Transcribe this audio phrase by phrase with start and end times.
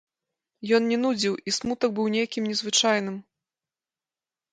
[0.77, 3.21] Ён не нудзіў, і смутак быў нейкім незвычайным.